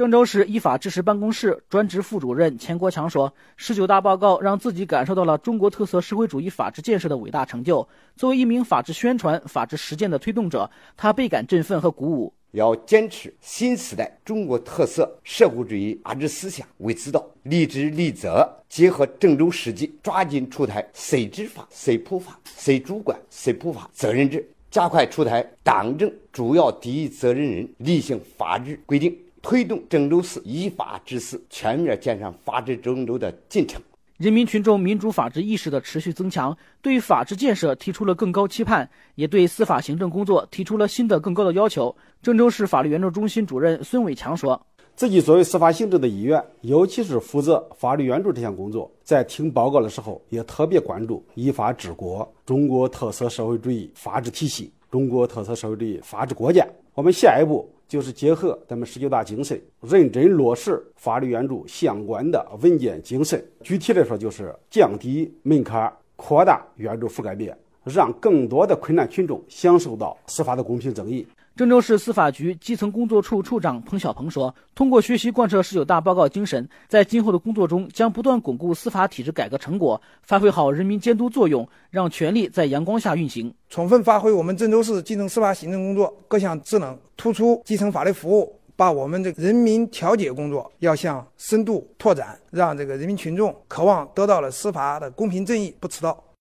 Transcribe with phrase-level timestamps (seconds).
[0.00, 7.86] 郑州市依法治市办公室专职副主任钱国强说：“十九大报告让自己感受到了中国特色社会主义法治建设的伟大成就。
[8.16, 12.32] 作为一名法治宣传、法治实践的推动者，他倍感振奋和鼓舞。
[12.52, 33.80] 要坚持新时代中国特色社会主义法治思想为指导，立职立责，结合郑州实际，抓紧出台谁执法、谁普法、谁主管、谁普法责任制，加快出台党政主要第一责任人例行法治规定。”推动郑州市依法治市，全面建设法治郑州的进程。
[34.18, 41.96] 人民群众民主法治意识的持续增强，对法治建设提出了更高期盼，也对司法行政工作提出了新的更高的要求。
[42.22, 44.60] 郑州市法律援助中心主任孙伟强说
[44.94, 56.62] ：“自己作为司法行政的一员，尤其是负责法律援助这项工作，在听报告的时候，也特别关注依法治国、中国特色社会主义法治体系、中国特色社会主义法治国家。
[56.92, 63.44] 我们下一步。”就是结合咱们十九大精神，认真落实法律援助相关的文件精神。
[63.64, 71.26] 具体来说，就是降低门槛，扩大援助覆盖面，让更多的困难群众享受到司法的公平正义。
[71.56, 96.18] 郑州市司法局基层工作处处长彭小鹏说：“通过学习贯彻十九大报告精神，在今后的工作中将不断巩固司法体制改革成果，发挥好人民监督作用，让权力在阳光下运行，充分发挥我们郑州市基层司法行政工作各项职能，突出基层法律服务，把我们这个人民调解工作要向深度拓展，让这个人民群众渴望得到了司法的公平正义不迟到。”